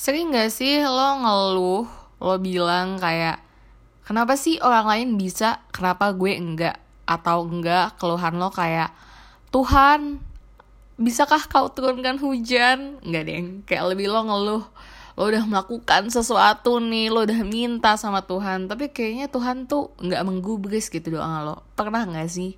[0.00, 1.84] Sering gak sih lo ngeluh,
[2.24, 3.36] lo bilang kayak,
[4.00, 6.80] kenapa sih orang lain bisa, kenapa gue enggak?
[7.04, 8.96] Atau enggak, keluhan lo kayak,
[9.52, 10.24] Tuhan,
[10.96, 12.96] bisakah kau turunkan hujan?
[13.04, 14.64] Enggak deh, kayak lebih lo ngeluh,
[15.20, 20.24] lo udah melakukan sesuatu nih, lo udah minta sama Tuhan, tapi kayaknya Tuhan tuh nggak
[20.24, 21.60] menggubris gitu doa lo.
[21.76, 22.56] Pernah nggak sih?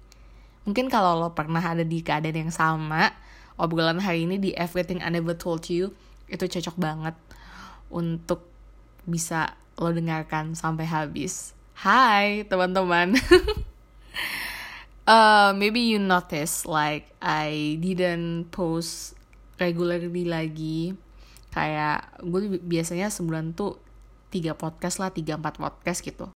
[0.63, 3.11] Mungkin kalau lo pernah ada di keadaan yang sama,
[3.59, 5.91] obrolan hari ini di Everything I Never Told You,
[6.33, 7.15] itu cocok banget
[7.93, 8.49] untuk
[9.05, 11.53] bisa lo dengarkan sampai habis.
[11.77, 13.13] Hai teman-teman.
[15.13, 19.13] uh, maybe you notice like I didn't post
[19.61, 20.97] regularly lagi.
[21.53, 23.77] Kayak gue biasanya sebulan tuh
[24.33, 26.33] tiga podcast lah, tiga empat podcast gitu.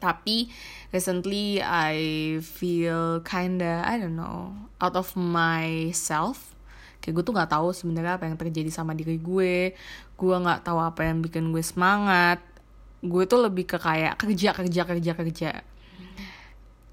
[0.00, 0.48] Tapi
[0.88, 1.96] recently I
[2.40, 6.53] feel kinda I don't know out of myself
[7.04, 9.76] kayak gue tuh nggak tahu sebenarnya apa yang terjadi sama diri gue.
[10.16, 12.40] Gue nggak tahu apa yang bikin gue semangat.
[13.04, 15.50] Gue tuh lebih ke kayak kerja kerja kerja kerja.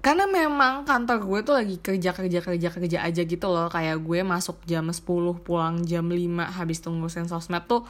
[0.04, 3.72] Karena memang kantor gue tuh lagi kerja kerja kerja kerja aja gitu loh.
[3.72, 5.00] Kayak gue masuk jam 10
[5.40, 7.88] pulang jam 5 habis tunggu sosmed tuh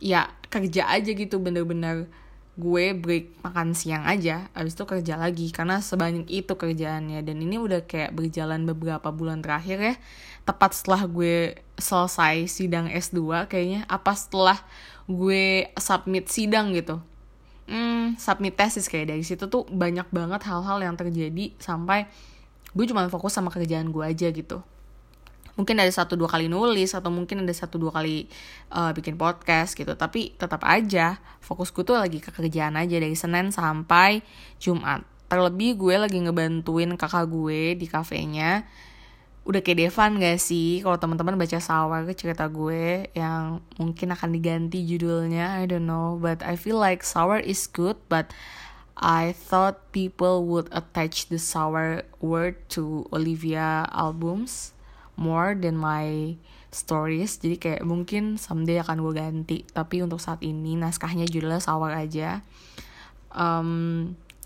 [0.00, 2.08] ya kerja aja gitu bener-bener
[2.58, 7.22] gue break makan siang aja abis itu kerja lagi karena sebanyak itu kerjaannya.
[7.22, 9.94] Dan ini udah kayak berjalan beberapa bulan terakhir ya.
[10.42, 14.58] Tepat setelah gue selesai sidang S2 kayaknya apa setelah
[15.06, 16.98] gue submit sidang gitu.
[17.70, 22.10] Hmm, submit tesis kayak dari situ tuh banyak banget hal-hal yang terjadi sampai
[22.72, 24.64] gue cuma fokus sama kerjaan gue aja gitu
[25.58, 28.30] mungkin ada satu dua kali nulis atau mungkin ada satu dua kali
[28.70, 29.90] uh, bikin podcast gitu.
[29.98, 34.22] Tapi tetap aja fokusku tuh lagi ke kerjaan aja dari Senin sampai
[34.62, 35.02] Jumat.
[35.26, 38.62] Terlebih gue lagi ngebantuin kakak gue di kafenya.
[39.44, 40.78] Udah kayak Devan gak sih?
[40.84, 46.16] Kalau teman-teman baca sawar cerita gue yang mungkin akan diganti judulnya I don't know.
[46.22, 48.30] But I feel like sour is good but
[48.94, 54.77] I thought people would attach the sour word to Olivia albums
[55.18, 56.38] more than my
[56.70, 57.42] stories.
[57.42, 59.58] Jadi kayak mungkin someday akan gue ganti.
[59.66, 62.46] Tapi untuk saat ini naskahnya judulnya sawar aja
[63.34, 63.70] um,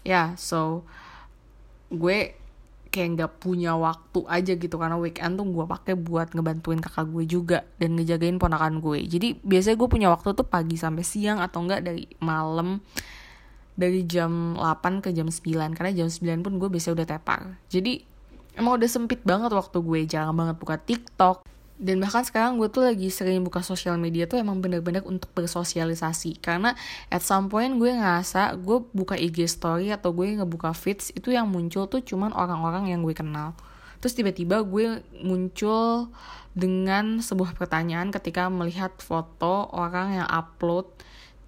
[0.03, 0.83] ya yeah, so
[1.93, 2.34] gue
[2.93, 4.77] kayak nggak punya waktu aja gitu.
[4.77, 9.04] Karena weekend tuh gue pakai buat ngebantuin kakak gue juga dan ngejagain ponakan gue.
[9.09, 12.84] Jadi biasanya gue punya waktu tuh pagi sampai siang atau enggak dari malam
[13.72, 17.41] dari jam 8 ke jam 9 karena jam 9 pun gue biasanya udah tepar.
[17.72, 18.04] Jadi
[18.57, 21.47] emang udah sempit banget waktu gue jarang banget buka TikTok.
[21.83, 26.39] Dan bahkan sekarang gue tuh lagi sering buka sosial media tuh emang bener-bener untuk bersosialisasi.
[26.39, 26.79] Karena
[27.11, 31.51] at some point gue ngerasa gue buka IG story atau gue ngebuka feeds itu yang
[31.51, 33.59] muncul tuh cuman orang-orang yang gue kenal.
[33.99, 36.11] Terus tiba-tiba gue muncul
[36.55, 40.87] dengan sebuah pertanyaan ketika melihat foto orang yang upload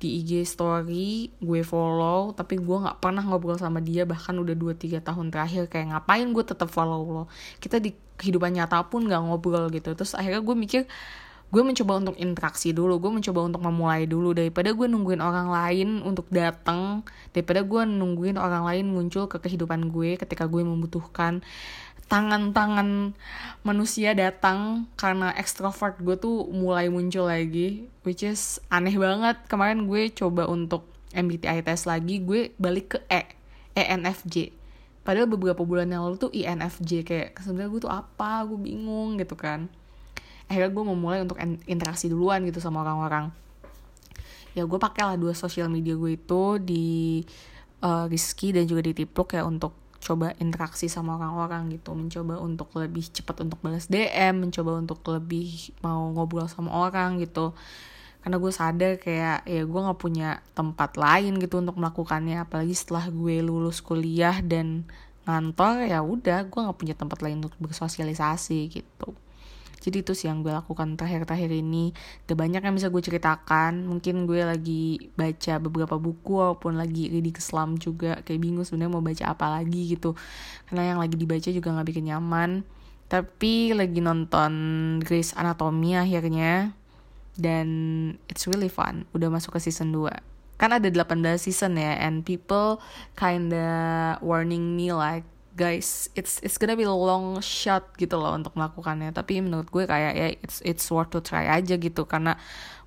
[0.04, 5.00] di IG story gue follow tapi gue nggak pernah ngobrol sama dia bahkan udah 2-3
[5.00, 7.24] tahun terakhir kayak ngapain gue tetap follow lo?
[7.56, 9.96] Kita di kehidupan nyata pun nggak ngobrol gitu.
[9.96, 10.84] Terus akhirnya gue mikir
[11.48, 14.36] gue mencoba untuk interaksi dulu gue mencoba untuk memulai dulu.
[14.36, 17.00] Daripada gue nungguin orang lain untuk datang
[17.32, 21.40] daripada gue nungguin orang lain muncul ke kehidupan gue ketika gue membutuhkan
[22.06, 23.16] tangan-tangan
[23.64, 29.40] manusia datang karena extrovert gue tuh mulai muncul lagi which is aneh banget.
[29.48, 30.84] Kemarin gue coba untuk
[31.14, 33.22] MBTI test lagi gue balik ke E
[33.74, 34.64] ENFJ
[35.04, 39.36] padahal beberapa bulan yang lalu tuh INFJ kayak sebenarnya gue tuh apa gue bingung gitu
[39.36, 39.68] kan.
[40.48, 41.36] Akhirnya gue memulai untuk
[41.68, 43.28] interaksi duluan gitu sama orang-orang.
[44.56, 47.20] Ya gue pakai lah dua sosial media gue itu di
[47.84, 51.96] uh, Rizky dan juga di Tipluk ya untuk coba interaksi sama orang-orang gitu.
[51.96, 57.56] Mencoba untuk lebih cepat untuk balas DM mencoba untuk lebih mau ngobrol sama orang gitu.
[58.20, 62.44] Karena gue sadar kayak ya gue nggak punya tempat lain gitu untuk melakukannya.
[62.44, 64.84] Apalagi setelah gue lulus kuliah dan
[65.24, 69.16] ngantor ya udah gue nggak punya tempat lain untuk bersosialisasi gitu
[69.84, 71.92] jadi itu sih yang gue lakukan terakhir-terakhir ini.
[72.24, 73.84] Gak banyak yang bisa gue ceritakan.
[73.84, 78.24] Mungkin gue lagi baca beberapa buku walaupun lagi reading Islam juga.
[78.24, 80.16] Kayak bingung sebenarnya mau baca apa lagi gitu.
[80.72, 82.64] Karena yang lagi dibaca juga gak bikin nyaman.
[83.12, 84.52] Tapi lagi nonton
[85.04, 86.72] Grey's Anatomy akhirnya.
[87.36, 87.68] Dan
[88.32, 89.04] it's really fun.
[89.12, 91.98] Udah masuk ke season 2 kan ada 18 season ya.
[91.98, 92.78] And people
[93.18, 99.14] kinda warning me like guys it's it's gonna be long shot gitu loh untuk melakukannya.
[99.14, 102.04] Tapi menurut gue kayak ya it's it's worth to try aja gitu.
[102.04, 102.34] Karena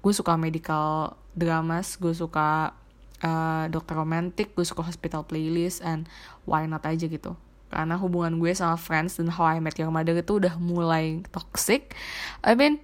[0.03, 2.75] gue suka medical dramas gue suka
[3.23, 6.05] uh, dokter romantik gue suka hospital playlist and
[6.43, 7.33] why not aja gitu.
[7.67, 11.95] Karena hubungan gue sama friends dan how I met your mother itu udah mulai toxic.
[12.43, 12.83] I mean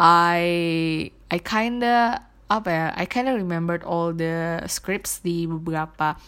[0.00, 0.42] I
[1.28, 6.18] I kinda apa ya I kinda remembered all the scripts di beberapa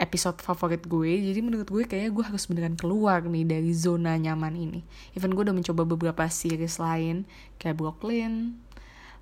[0.00, 4.56] episode favorit gue jadi menurut gue kayaknya gue harus beneran keluar nih dari zona nyaman
[4.56, 4.80] ini.
[5.12, 7.28] Even gue udah mencoba beberapa series lain
[7.60, 8.56] kayak Brooklyn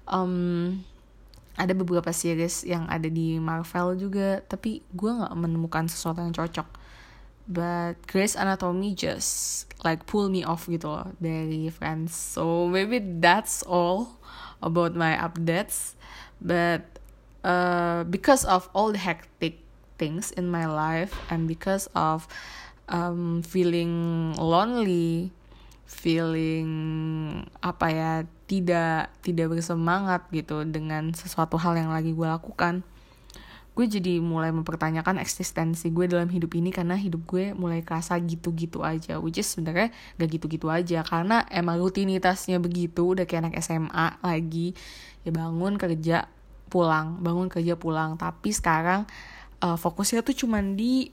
[0.07, 0.79] um,
[1.59, 6.71] ada beberapa series yang ada di Marvel juga tapi gue nggak menemukan sesuatu yang cocok.
[7.49, 13.67] But Grey's Anatomy just like pull me off gitu loh dari Friends so maybe that's
[13.67, 14.23] all
[14.63, 15.99] about my updates.
[16.39, 16.87] But
[17.43, 19.68] uh, because of all the hectic
[19.99, 22.31] things in my life and because of
[22.89, 25.35] um, feeling lonely
[25.89, 26.71] feeling
[27.65, 28.13] apa ya
[28.49, 32.85] tidak tidak bersemangat gitu dengan sesuatu hal yang lagi gue lakukan
[33.79, 38.83] gue jadi mulai mempertanyakan eksistensi gue dalam hidup ini karena hidup gue mulai kerasa gitu-gitu
[38.83, 44.19] aja which is sebenarnya gak gitu-gitu aja karena emang rutinitasnya begitu udah kayak anak SMA
[44.19, 44.75] lagi
[45.23, 46.27] ya bangun kerja
[46.69, 49.07] pulang bangun kerja pulang tapi sekarang
[49.65, 51.11] uh, fokusnya tuh cuman di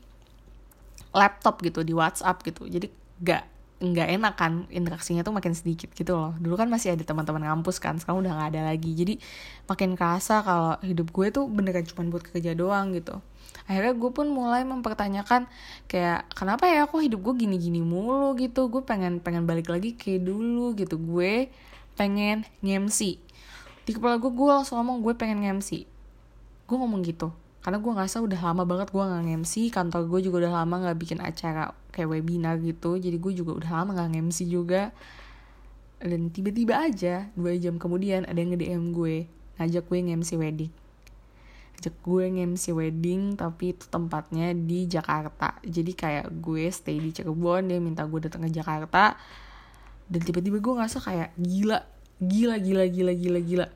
[1.16, 2.68] laptop gitu di WhatsApp gitu.
[2.68, 2.88] Jadi
[3.24, 3.44] gak
[3.76, 6.32] nggak enak kan interaksinya tuh makin sedikit gitu loh.
[6.40, 8.92] Dulu kan masih ada teman-teman kampus kan sekarang udah nggak ada lagi.
[8.96, 9.20] Jadi
[9.68, 13.20] makin kerasa kalau hidup gue tuh beneran cuma buat kerja doang gitu.
[13.68, 15.52] Akhirnya gue pun mulai mempertanyakan
[15.92, 18.72] kayak kenapa ya kok hidup gue gini-gini mulu gitu?
[18.72, 20.96] Gue pengen pengen balik lagi kayak dulu gitu.
[20.96, 21.52] Gue
[21.96, 23.20] pengen ngemsi
[23.86, 25.88] di kepala gue gue langsung ngomong gue pengen ngemsi
[26.68, 27.32] gue ngomong gitu
[27.66, 30.98] karena gue ngerasa udah lama banget gue nggak MC kantor gue juga udah lama nggak
[31.02, 33.02] bikin acara kayak webinar gitu.
[33.02, 34.94] Jadi gue juga udah lama nggak MC juga.
[35.98, 39.26] Dan tiba-tiba aja dua jam kemudian ada yang nge-DM gue
[39.58, 40.70] ngajak gue nge-MC wedding.
[41.74, 45.58] Ngajak gue nge-MC wedding tapi itu tempatnya di Jakarta.
[45.66, 49.18] Jadi kayak gue stay di Cirebon dia minta gue datang ke Jakarta.
[50.06, 51.82] Dan tiba-tiba gue ngerasa kayak gila
[52.22, 53.68] gila gila gila gila gila.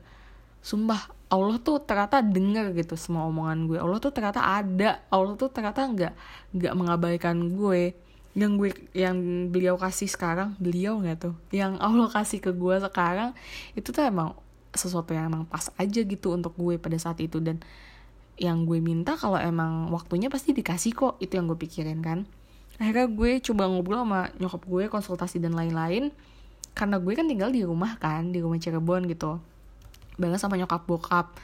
[0.62, 3.78] Sumpah Allah tuh ternyata dengar gitu semua omongan gue.
[3.78, 4.98] Allah tuh ternyata ada.
[5.14, 6.12] Allah tuh ternyata nggak
[6.58, 7.94] nggak mengabaikan gue.
[8.34, 9.16] Yang gue yang
[9.54, 11.34] beliau kasih sekarang beliau nggak tuh?
[11.54, 13.30] Yang Allah kasih ke gue sekarang
[13.78, 14.34] itu tuh emang
[14.74, 17.38] sesuatu yang emang pas aja gitu untuk gue pada saat itu.
[17.38, 17.62] Dan
[18.34, 21.14] yang gue minta kalau emang waktunya pasti dikasih kok.
[21.22, 22.26] Itu yang gue pikirin kan.
[22.82, 26.10] Akhirnya gue coba ngobrol sama nyokap gue konsultasi dan lain-lain.
[26.74, 29.38] Karena gue kan tinggal di rumah kan di rumah Cirebon gitu
[30.16, 31.36] banget sama nyokap bokap.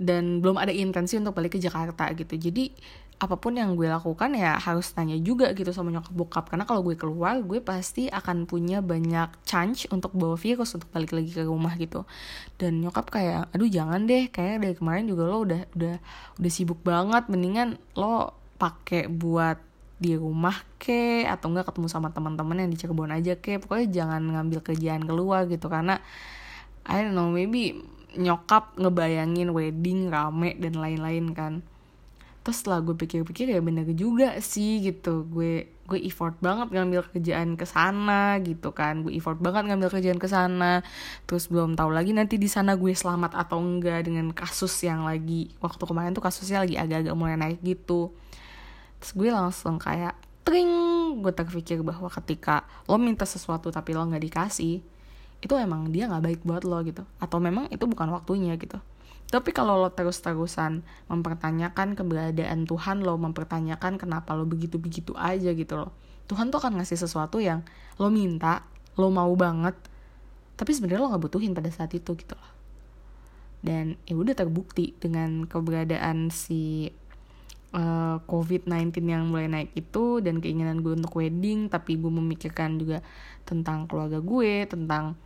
[0.00, 2.34] Dan belum ada intensi untuk balik ke Jakarta gitu.
[2.36, 2.72] Jadi
[3.20, 6.44] apa pun yang gue lakukan ya harus tanya juga gitu sama nyokap bokap.
[6.48, 11.12] Karena kalau gue keluar gue pasti akan punya banyak chance untuk bawa virus untuk balik
[11.12, 12.08] lagi ke rumah gitu.
[12.56, 15.96] Dan nyokap kayak aduh jangan deh kayak dari kemarin juga lo udah udah
[16.40, 17.28] udah sibuk banget.
[17.28, 19.60] Mendingan lo pakai buat
[20.00, 23.60] di rumah ke atau enggak ketemu sama teman-teman yang di Cirebon aja ke.
[23.60, 25.68] Pokoknya jangan ngambil kerjaan keluar gitu.
[25.68, 26.00] Karena
[26.88, 27.80] I don't know maybe
[28.16, 31.54] nyokap ngebayangin wedding rame dan lain-lain kan.
[32.40, 35.28] Terus setelah gue pikir-pikir ya bener juga sih gitu.
[35.28, 39.04] Gue gue effort banget ngambil kerjaan ke sana gitu kan.
[39.04, 40.80] Gue effort banget ngambil kerjaan ke sana.
[41.28, 45.52] Terus belum tahu lagi nanti di sana gue selamat atau enggak dengan kasus yang lagi
[45.60, 48.10] waktu kemarin tuh kasusnya lagi agak-agak mulai naik gitu.
[49.04, 50.72] Terus gue langsung kayak tring
[51.20, 54.80] gue terpikir bahwa ketika lo minta sesuatu tapi lo nggak dikasih
[55.40, 57.02] itu emang dia nggak baik buat lo gitu.
[57.20, 58.76] Atau memang itu bukan waktunya gitu.
[59.30, 65.94] Tapi kalau lo terus-terusan mempertanyakan keberadaan Tuhan lo mempertanyakan kenapa lo begitu-begitu aja gitu lo.
[66.26, 67.62] Tuhan tuh akan ngasih sesuatu yang
[67.96, 68.66] lo minta
[68.98, 69.74] lo mau banget
[70.60, 72.52] tapi sebenarnya lo nggak butuhin pada saat itu gitu loh.
[73.64, 76.92] Dan ya udah terbukti dengan keberadaan si
[77.72, 83.00] eh, COVID-19 yang mulai naik itu dan keinginan gue untuk wedding tapi gue memikirkan juga
[83.48, 85.16] tentang keluarga gue tentang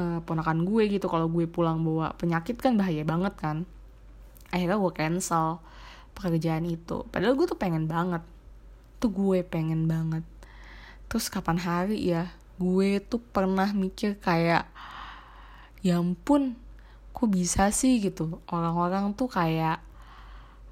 [0.00, 3.68] uh, ponakan gue gitu kalau gue pulang bawa penyakit kan bahaya banget kan.
[4.48, 5.60] Akhirnya gue cancel
[6.16, 7.04] pekerjaan itu.
[7.12, 8.24] Padahal gue tuh pengen banget.
[8.98, 10.24] Tuh gue pengen banget.
[11.12, 14.68] Terus kapan hari ya gue tuh pernah mikir kayak
[15.80, 16.56] ya ampun
[17.12, 18.00] kok bisa sih?
[18.00, 18.40] gitu.
[18.48, 19.80] Orang-orang tuh kayak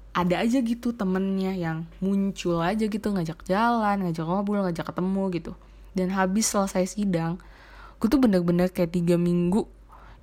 [0.09, 5.51] ada aja gitu temennya yang muncul aja gitu ngajak jalan ngajak ngobrol ngajak ketemu gitu.
[5.93, 7.41] Dan habis selesai sidang
[7.99, 9.67] gue tuh bener-bener kayak tiga minggu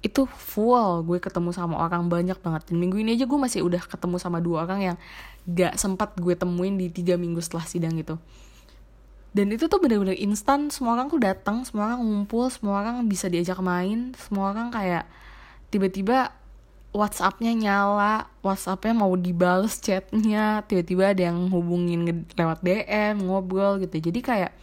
[0.05, 3.81] itu full gue ketemu sama orang banyak banget dan minggu ini aja gue masih udah
[3.85, 4.97] ketemu sama dua orang yang
[5.49, 8.17] gak sempat gue temuin di tiga minggu setelah sidang itu
[9.37, 13.29] dan itu tuh bener-bener instan semua orang tuh datang semua orang ngumpul semua orang bisa
[13.29, 15.05] diajak main semua orang kayak
[15.69, 16.33] tiba-tiba
[16.97, 24.01] WhatsAppnya nyala, WhatsAppnya mau dibales chatnya, tiba-tiba ada yang hubungin lewat DM, ngobrol gitu.
[24.01, 24.57] Jadi kayak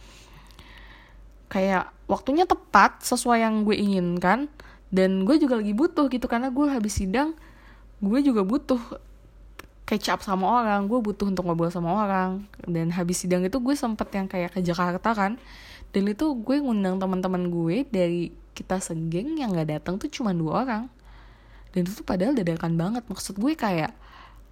[1.48, 4.50] kayak waktunya tepat sesuai yang gue inginkan
[4.94, 7.34] dan gue juga lagi butuh gitu karena gue habis sidang
[8.04, 8.80] gue juga butuh
[9.84, 12.48] catch up sama orang gue butuh untuk ngobrol sama orang.
[12.64, 15.36] Dan habis sidang itu gue sempet yang kayak ke Jakarta kan
[15.94, 20.66] dan itu gue ngundang teman-teman gue dari kita segeng yang nggak datang tuh cuma dua
[20.66, 20.84] orang.
[21.70, 23.02] Dan itu padahal dadakan banget.
[23.06, 23.94] Maksud gue kayak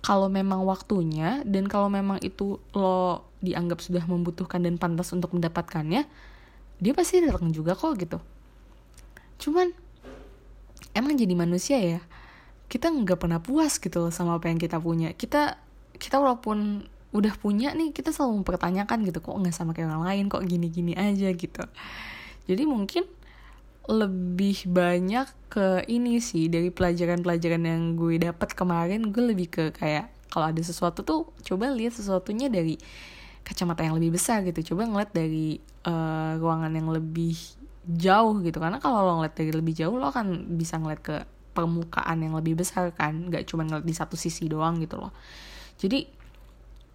[0.02, 6.06] kalau memang waktunya dan kalau memang itu lo dianggap sudah membutuhkan dan pantas untuk mendapatkannya
[6.82, 8.18] dia pasti datang juga kok gitu.
[9.38, 9.70] Cuman
[10.98, 12.02] emang jadi manusia ya
[12.66, 15.14] kita nggak pernah puas gitu loh sama apa yang kita punya.
[15.14, 15.54] Kita
[15.94, 20.24] kita walaupun udah punya nih kita selalu mempertanyakan gitu kok nggak sama kayak orang lain
[20.26, 21.62] kok gini-gini aja gitu.
[22.50, 23.06] Jadi mungkin
[23.86, 30.10] lebih banyak ke ini sih dari pelajaran-pelajaran yang gue dapat kemarin gue lebih ke kayak
[30.32, 32.78] kalau ada sesuatu tuh coba lihat sesuatunya dari
[33.42, 34.74] kacamata yang lebih besar gitu.
[34.74, 37.36] Coba ngeliat dari uh, ruangan yang lebih
[37.86, 38.58] jauh gitu.
[38.58, 41.16] Karena kalau lo ngeliat dari lebih jauh lo akan bisa ngeliat ke
[41.52, 43.30] permukaan yang lebih besar kan.
[43.30, 45.12] Nggak cuma ngeliat di satu sisi doang gitu loh.
[45.78, 46.22] Jadi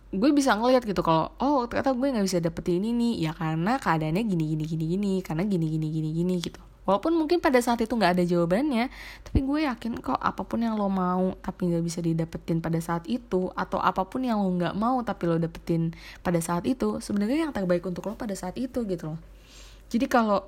[0.07, 3.13] gue bisa ngeliat gitu kalau oh ternyata gue nggak bisa dapetin ini nih.
[3.29, 5.13] Ya karena keadaannya gini gini gini gini.
[5.23, 8.87] Karena gini gini gini gini gitu walaupun mungkin pada saat itu nggak ada jawabannya
[9.27, 13.03] tapi gue yakin kok apa pun yang lo mau tapi nggak bisa didapetin pada saat
[13.11, 15.91] itu atau apa pun yang lo nggak mau tapi lo dapetin
[16.23, 19.19] pada saat itu sebenarnya yang terbaik untuk lo pada saat itu gitu loh.
[19.91, 20.47] Jadi kalau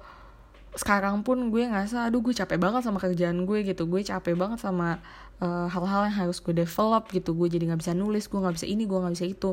[0.77, 3.89] sekarang pun gue ngerasa aduh gue capek banget sama kerjaan gue gitu.
[3.89, 5.01] Gue capek banget sama
[5.41, 7.33] eh, hal-hal yang harus gue develop gitu.
[7.33, 9.51] Gue jadi nggak bisa nulis gue nggak bisa ini gue nggak bisa itu.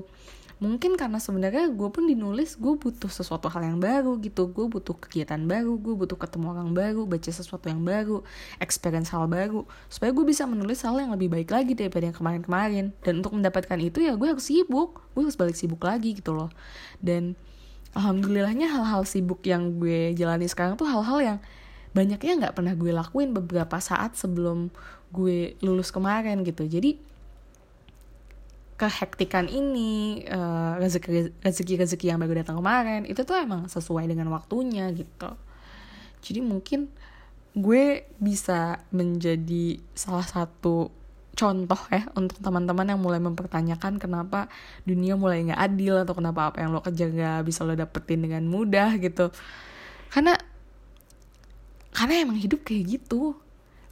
[0.56, 4.48] Mungkin karena sebenarnya gue pun dinulis gue butuh sesuatu hal yang baru gitu.
[4.48, 8.24] Gue butuh kegiatan baru gue butuh ketemu orang baru baca sesuatu yang baru
[8.60, 9.68] experience hal baru.
[9.92, 12.96] Supaya gue bisa menulis hal yang lebih baik lagi daripada yang kemarin-kemarin.
[13.04, 15.04] Dan untuk mendapatkan itu ya gue harus sibuk.
[15.12, 16.48] Gue harus balik sibuk lagi gitu loh.
[17.04, 17.36] Dan
[17.96, 21.38] alhamdulillahnya hal-hal sibuk yang gue jalani sekarang tuh hal-hal yang
[21.96, 24.68] banyaknya nggak pernah gue lakuin beberapa saat sebelum
[25.16, 26.68] gue lulus kemarin gitu.
[26.68, 27.00] Jadi
[28.76, 34.28] kehektikan ini uh, rezeki rezeki rezeki yang baru datang kemarin itu tuh emang sesuai dengan
[34.28, 35.32] waktunya gitu.
[36.20, 36.92] Jadi mungkin
[37.56, 40.92] gue bisa menjadi salah satu
[41.36, 44.48] contoh ya untuk teman-teman yang mulai mempertanyakan kenapa
[44.88, 48.42] dunia mulai nggak adil atau kenapa apa yang lo kerja nggak bisa lo dapetin dengan
[48.48, 49.28] mudah gitu.
[50.08, 50.32] Karena
[51.92, 53.36] karena emang hidup kayak gitu.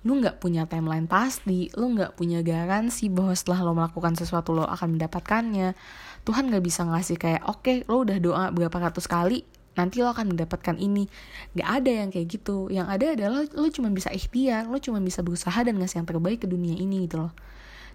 [0.05, 4.65] Lu nggak punya timeline pasti lu nggak punya garansi bahwa setelah lo melakukan sesuatu lo
[4.65, 5.77] akan mendapatkannya.
[6.25, 10.11] Tuhan nggak bisa ngasih kayak oke okay, lo udah doa berapa ratus kali nanti lo
[10.11, 11.07] akan mendapatkan ini.
[11.55, 12.71] Nggak ada yang kayak gitu.
[12.71, 16.43] Yang ada adalah lo cuma bisa ikhtiar lo cuma bisa berusaha dan ngasih yang terbaik
[16.43, 17.33] ke dunia ini gitu loh.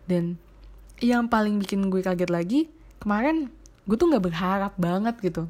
[0.07, 0.39] Dan
[0.99, 2.67] yang paling bikin gue kaget lagi
[2.99, 3.47] kemarin
[3.87, 5.47] gue tuh nggak berharap banget gitu.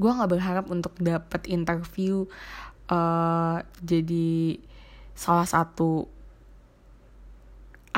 [0.00, 2.24] Gue nggak berharap untuk dapet interview
[2.88, 4.58] uh, jadi
[5.18, 6.06] salah satu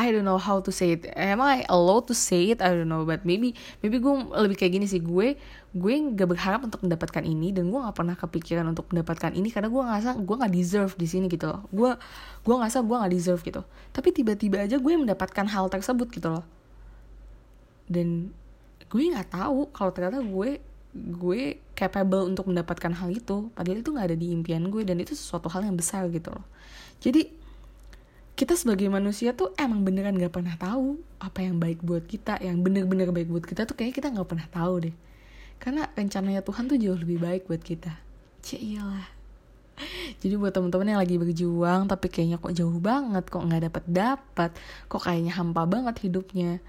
[0.00, 1.12] I don't know how to say it.
[1.12, 2.64] Am I allowed to say it?
[2.64, 3.04] I don't know.
[3.04, 3.52] But maybe
[3.84, 5.04] maybe gue lebih kayak gini sih.
[5.04, 5.36] Gue
[5.76, 9.68] gue gak berharap untuk mendapatkan ini dan gue gak pernah kepikiran untuk mendapatkan ini karena
[9.68, 11.68] gue ngerasa gue gak deserve di sini gitu loh.
[11.68, 11.92] Gue
[12.40, 13.60] gue ngerasa gue gak deserve gitu.
[13.92, 16.44] Tapi tiba-tiba aja gue mendapatkan hal tersebut gitu loh.
[17.84, 18.32] Dan
[18.90, 20.58] gue nggak tahu kalau ternyata gue
[20.94, 25.14] gue capable untuk mendapatkan hal itu padahal itu nggak ada di impian gue dan itu
[25.14, 26.42] sesuatu hal yang besar gitu loh
[26.98, 27.30] jadi
[28.40, 32.64] kita sebagai manusia tuh emang beneran gak pernah tahu apa yang baik buat kita yang
[32.64, 34.96] bener-bener baik buat kita tuh kayak kita gak pernah tahu deh.
[35.60, 37.92] Karena rencananya Tuhan tuh jauh lebih baik buat kita.
[38.40, 39.04] Cie iyalah.
[40.24, 44.50] Jadi buat teman-teman yang lagi berjuang tapi kayaknya kok jauh banget kok nggak dapat dapat
[44.88, 46.64] kok kayaknya hampa banget hidupnya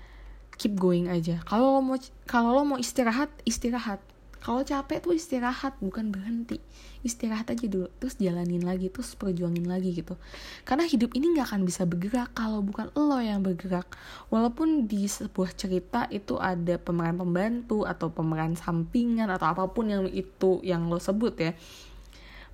[0.60, 1.40] keep going aja.
[1.48, 1.96] Kalau lo mau
[2.28, 4.04] kalau lo mau istirahat istirahat
[4.42, 6.58] kalau capek tuh istirahat bukan berhenti.
[7.06, 10.18] Istirahat aja dulu terus jalanin lagi terus perjuangin lagi gitu.
[10.66, 13.86] Karena hidup ini nggak akan bisa bergerak kalau bukan lo yang bergerak.
[14.34, 20.10] Walaupun di sebuah cerita itu ada pemeran pembantu atau pemeran sampingan atau apa pun yang
[20.10, 21.54] itu yang lo sebut ya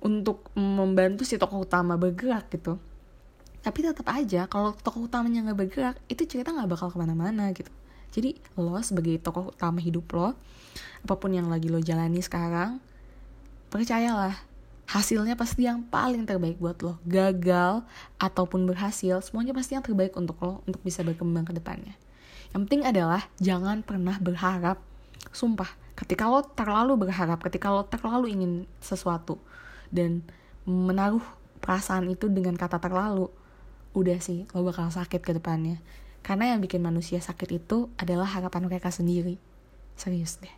[0.04, 2.76] untuk membantu si tokoh utama bergerak gitu.
[3.64, 7.72] Tapi tetap aja kalau tokoh utamanya nggak bergerak itu cerita nggak bakal ke mana-mana gitu
[8.18, 10.34] jadi lo sebagai tokoh utama hidup lo
[11.06, 12.82] apa pun yang lagi lo jalani sekarang
[13.70, 14.34] percayalah
[14.88, 16.96] hasilnya pasti yang paling terbaik buat lo.
[17.04, 17.84] Gagal
[18.16, 21.92] ataupun berhasil semuanya pasti yang terbaik untuk lo untuk bisa berkembang ke depannya.
[22.56, 24.80] Yang penting adalah jangan pernah berharap.
[25.28, 29.36] Sumpah ketika lo terlalu berharap ketika lo terlalu ingin sesuatu
[29.92, 30.24] dan
[30.64, 31.22] menaruh
[31.60, 33.28] perasaan itu dengan kata terlalu
[33.92, 35.82] udah sih lo bakal sakit ke depannya
[36.28, 39.40] karena yang bikin manusia sakit itu adalah harapan mereka sendiri.
[39.96, 40.52] Serius deh.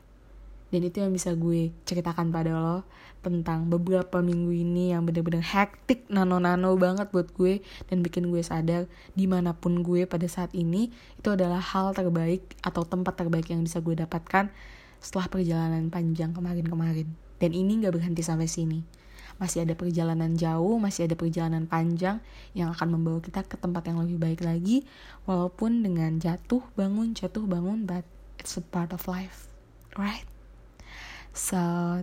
[0.75, 2.83] Dan itu yang bisa gue ceritakan pada lo
[3.23, 8.91] tentang beberapa minggu ini yang bener-bener hektik nano-nano banget buat gue dan bikin gue sadar
[9.15, 13.63] di mana pun gue pada saat ini itu adalah hal terbaik atau tempat terbaik yang
[13.63, 14.51] bisa gue dapatkan
[14.99, 17.07] setelah perjalanan panjang kemarin-kemarin.
[17.39, 19.00] Dan ini gak berhenti sampai sini
[19.41, 22.21] masih ada perjalanan jauh, masih ada perjalanan panjang
[22.53, 24.85] yang akan membawa kita ke tempat yang lebih baik lagi,
[25.25, 28.05] walaupun dengan jatuh, bangun, jatuh, bangun, but
[28.37, 29.49] it's a part of life,
[29.97, 30.29] right?
[31.31, 31.57] So,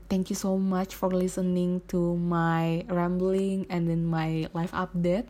[0.07, 5.27] thank you so much for listening to my rambling and then my life update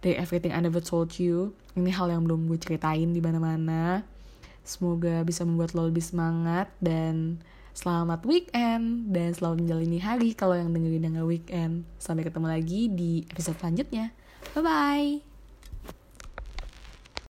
[0.00, 1.52] dari everything I never told you.
[1.76, 4.02] Ini hal yang belum gue ceritain di mana-mana.
[4.64, 7.36] Semoga bisa membuat lo lebih semangat dan
[7.78, 11.86] selamat weekend dan selamat menjalani hari kalau yang dengerin dengan weekend.
[12.02, 14.10] Sampai ketemu lagi di episode selanjutnya.
[14.58, 15.27] Bye bye.